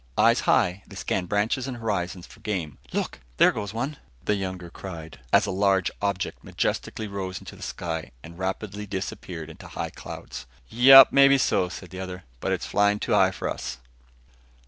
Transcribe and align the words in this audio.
Eyes 0.17 0.39
high, 0.39 0.81
they 0.87 0.95
scanned 0.95 1.29
branches 1.29 1.67
and 1.67 1.77
horizons 1.77 2.25
for 2.25 2.39
game. 2.39 2.79
"Look, 2.91 3.19
there 3.37 3.51
goes 3.51 3.71
one," 3.71 3.97
the 4.25 4.33
younger 4.33 4.71
cried 4.71 5.19
as 5.31 5.45
a 5.45 5.51
large 5.51 5.89
dark 5.91 5.95
object 6.01 6.43
majestically 6.43 7.07
rose 7.07 7.37
into 7.37 7.55
the 7.55 7.61
sky 7.61 8.09
and 8.23 8.35
rapidly 8.39 8.87
disappeared 8.87 9.47
into 9.51 9.67
high 9.67 9.91
clouds. 9.91 10.47
"Yup, 10.69 11.11
maybe 11.11 11.37
so," 11.37 11.69
said 11.69 11.91
the 11.91 11.99
other. 11.99 12.23
"But 12.39 12.51
it's 12.51 12.65
flying 12.65 12.97
too 12.99 13.13
high 13.13 13.29
for 13.29 13.47
us." 13.47 13.77